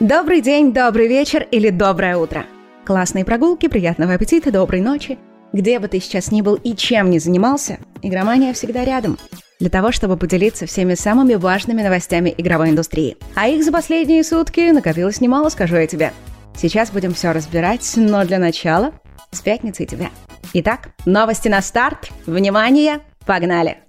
[0.00, 2.46] Добрый день, добрый вечер или доброе утро.
[2.86, 5.18] Классной прогулки, приятного аппетита, доброй ночи.
[5.52, 9.18] Где бы ты сейчас ни был и чем ни занимался, игромания всегда рядом.
[9.58, 13.16] Для того, чтобы поделиться всеми самыми важными новостями игровой индустрии.
[13.34, 16.12] А их за последние сутки накопилось немало, скажу я тебе.
[16.56, 18.92] Сейчас будем все разбирать, но для начала
[19.32, 20.10] с пятницей тебя.
[20.52, 22.10] Итак, новости на старт.
[22.24, 23.87] Внимание, погнали!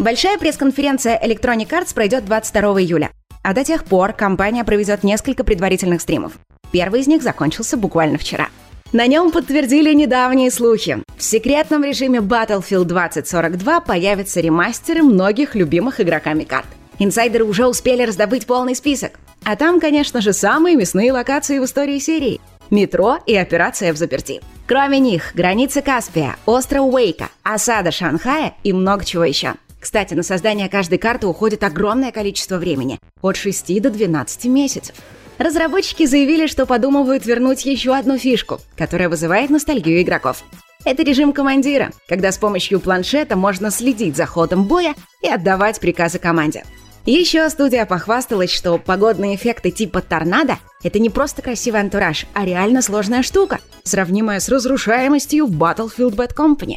[0.00, 3.10] Большая пресс-конференция Electronic Arts пройдет 22 июля.
[3.42, 6.32] А до тех пор компания проведет несколько предварительных стримов.
[6.72, 8.48] Первый из них закончился буквально вчера.
[8.94, 11.02] На нем подтвердили недавние слухи.
[11.18, 16.68] В секретном режиме Battlefield 2042 появятся ремастеры многих любимых игроками карт.
[16.98, 19.20] Инсайдеры уже успели раздобыть полный список.
[19.44, 22.40] А там, конечно же, самые мясные локации в истории серии.
[22.70, 24.40] Метро и операция в заперти.
[24.66, 29.56] Кроме них, границы Каспия, остров Уэйка, осада Шанхая и много чего еще.
[29.80, 34.94] Кстати, на создание каждой карты уходит огромное количество времени– от 6 до 12 месяцев.
[35.38, 40.44] Разработчики заявили, что подумывают вернуть еще одну фишку, которая вызывает ностальгию игроков.
[40.84, 46.18] Это режим командира, когда с помощью планшета можно следить за ходом боя и отдавать приказы
[46.18, 46.64] команде.
[47.06, 52.82] Еще студия похвасталась, что погодные эффекты типа торнадо— это не просто красивый антураж, а реально
[52.82, 56.76] сложная штука, сравнимая с разрушаемостью в Battlefield Bad Company.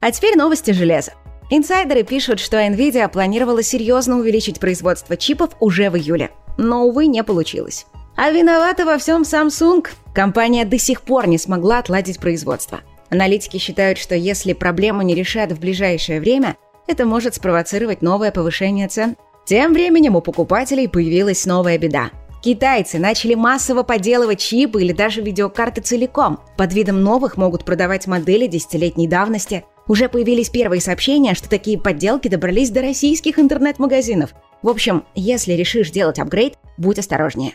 [0.00, 1.12] А теперь новости железа.
[1.50, 6.30] Инсайдеры пишут, что Nvidia планировала серьезно увеличить производство чипов уже в июле.
[6.56, 7.86] Но, увы, не получилось.
[8.16, 9.86] А виновата во всем Samsung.
[10.14, 12.80] Компания до сих пор не смогла отладить производство.
[13.10, 18.88] Аналитики считают, что если проблему не решат в ближайшее время, это может спровоцировать новое повышение
[18.88, 19.16] цен.
[19.44, 22.10] Тем временем у покупателей появилась новая беда.
[22.42, 26.40] Китайцы начали массово подделывать чипы или даже видеокарты целиком.
[26.56, 32.28] Под видом новых могут продавать модели десятилетней давности– уже появились первые сообщения, что такие подделки
[32.28, 34.34] добрались до российских интернет-магазинов.
[34.62, 37.52] В общем, если решишь делать апгрейд, будь осторожнее.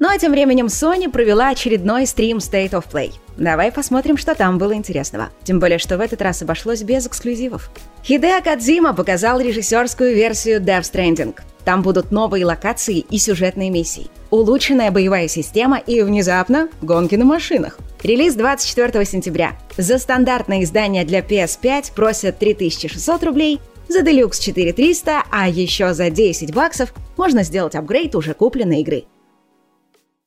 [0.00, 3.12] Ну а тем временем Sony провела очередной стрим State of Play.
[3.36, 5.30] Давай посмотрим, что там было интересного.
[5.42, 7.70] Тем более, что в этот раз обошлось без эксклюзивов.
[8.04, 11.34] Хидео Кадзима показал режиссерскую версию Death Stranding.
[11.64, 17.78] Там будут новые локации и сюжетные миссии, улучшенная боевая система и, внезапно, гонки на машинах.
[18.02, 19.58] Релиз 24 сентября.
[19.76, 26.54] За стандартное издание для PS5 просят 3600 рублей, за Deluxe 4300, а еще за 10
[26.54, 29.04] баксов можно сделать апгрейд уже купленной игры.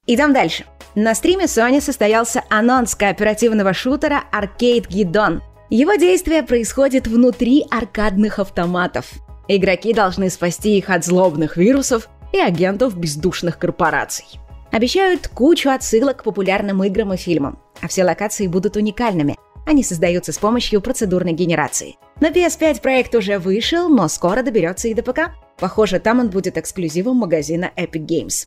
[0.08, 0.66] Идем дальше.
[0.96, 5.42] На стриме Sony состоялся анонс кооперативного шутера Arcade Gidon.
[5.70, 9.14] Его действие происходит внутри аркадных автоматов.
[9.48, 14.26] Игроки должны спасти их от злобных вирусов и агентов бездушных корпораций.
[14.72, 19.36] Обещают кучу отсылок к популярным играм и фильмам, а все локации будут уникальными.
[19.66, 21.98] Они создаются с помощью процедурной генерации.
[22.20, 25.32] На PS5 проект уже вышел, но скоро доберется и до ПК.
[25.60, 28.46] Похоже, там он будет эксклюзивом магазина Epic Games.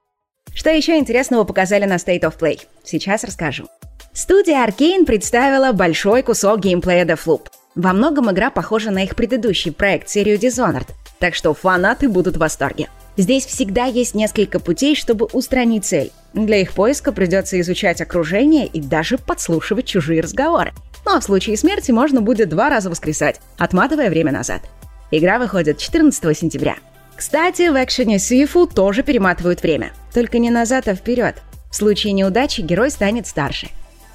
[0.55, 2.61] Что еще интересного показали на State of Play?
[2.85, 3.67] Сейчас расскажу.
[4.13, 10.09] Студия Arkane представила большой кусок геймплея Deathloop– во многом игра похожа на их предыдущий проект,
[10.09, 12.89] серию Dishonored, так что фанаты будут в восторге.
[13.17, 16.13] Здесь всегда есть несколько путей, чтобы устранить цель.
[16.33, 20.73] Для их поиска придется изучать окружение и даже подслушивать чужие разговоры.
[21.05, 24.63] Ну а в случае смерти можно будет два раза воскресать, отматывая время назад.
[25.11, 26.77] Игра выходит 14 сентября.
[27.15, 29.93] Кстати, в экшене Сифу тоже перематывают время.
[30.13, 31.37] Только не назад, а вперед.
[31.71, 33.69] В случае неудачи герой станет старше.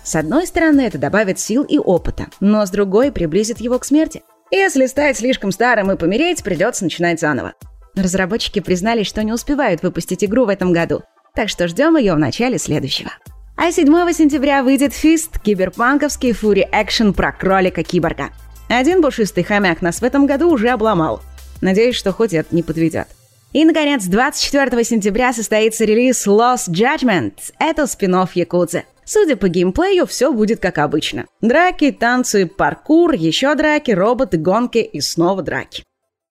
[0.10, 4.24] С одной стороны, это добавит сил и опыта, но с другой приблизит его к смерти.
[4.50, 7.54] Если стать слишком старым и помереть, придется начинать заново.
[7.96, 11.04] Разработчики признались, что не успевают выпустить игру в этом году,
[11.36, 13.12] так что ждем ее в начале следующего.
[13.56, 18.30] А 7 сентября выйдет Фист, киберпанковский фури экшен про кролика-киборга.
[18.68, 21.22] Один пушистый хомяк нас в этом году уже обломал.
[21.62, 23.10] Надеюсь, что хоть это не подведет.
[23.52, 27.34] И, наконец, 24 сентября состоится релиз Lost Judgment.
[27.60, 28.84] Это спин Якудзы.
[29.06, 31.26] Судя по геймплею, все будет как обычно.
[31.42, 35.84] Драки, танцы, паркур, еще драки, роботы, гонки и снова драки.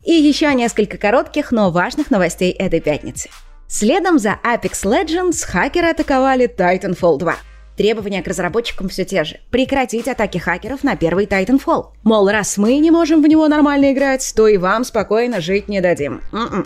[0.05, 3.31] И еще несколько коротких, но важных новостей этой пятницы.
[3.67, 7.35] Следом за Apex Legends хакеры атаковали Titanfall 2.
[7.77, 9.41] Требования к разработчикам все те же.
[9.51, 11.89] Прекратить атаки хакеров на первый Titanfall.
[12.05, 15.81] Мол, раз мы не можем в него нормально играть, то и вам спокойно жить не
[15.81, 16.23] дадим.
[16.33, 16.65] М-м.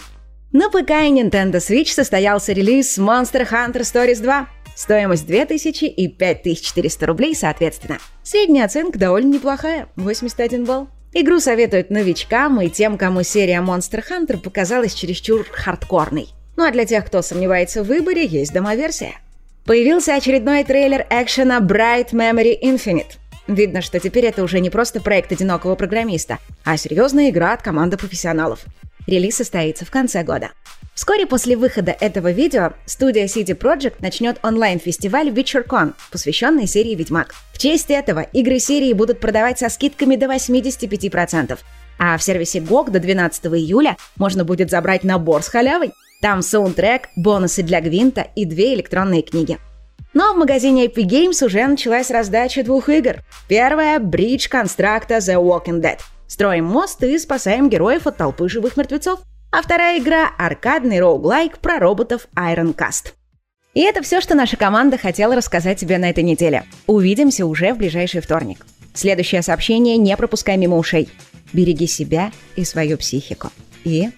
[0.52, 4.48] На ПК и Nintendo Switch состоялся релиз Monster Hunter Stories 2.
[4.76, 7.96] Стоимость 2000 и 5400 рублей соответственно.
[8.22, 10.88] Средняя оценка довольно неплохая– 81 балл.
[11.14, 16.28] Игру советуют новичкам и тем, кому серия Monster Hunter показалась чересчур хардкорной.
[16.58, 19.14] Ну а для тех, кто сомневается в выборе, есть домоверсия.
[19.64, 23.16] Появился очередной трейлер экшена Bright Memory Infinite.
[23.46, 27.96] Видно, что теперь это уже не просто проект одинокого программиста, а серьезная игра от команды
[27.96, 28.66] профессионалов.
[29.06, 30.50] Релиз состоится в конце года.
[30.94, 37.34] Вскоре после выхода этого видео студия CD Projekt начнет онлайн-фестиваль WitcherCon, посвященный серии «Ведьмак».
[37.52, 41.58] В честь этого игры серии будут продавать со скидками до 85%,
[41.98, 45.92] а в сервисе GOG до 12 июля можно будет забрать набор с халявой.
[46.20, 49.58] Там саундтрек, бонусы для Гвинта и две электронные книги.
[50.14, 53.20] Но в магазине Epic Games уже началась раздача двух игр.
[53.48, 55.98] Первая— Bridge констракта The Walking Dead.
[56.32, 59.20] Строим мост и спасаем героев от толпы живых мертвецов.
[59.50, 63.12] А вторая игра— аркадный роуглайк про роботов Iron Cast.
[63.74, 66.64] И это все, что наша команда хотела рассказать тебе на этой неделе.
[66.86, 68.64] Увидимся уже в ближайший вторник.
[68.94, 71.10] Следующее сообщение не пропускай мимо ушей.
[71.52, 73.50] Береги себя и свою психику.
[73.84, 74.08] И